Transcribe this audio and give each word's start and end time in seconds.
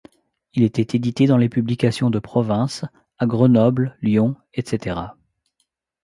Il 0.55 0.63
était 0.63 0.97
édité 0.97 1.27
dans 1.27 1.37
des 1.37 1.47
publications 1.47 2.09
de 2.09 2.17
province, 2.17 2.85
à 3.19 3.27
Grenoble, 3.27 3.95
Lyon, 4.01 4.35
etc. 4.55 4.99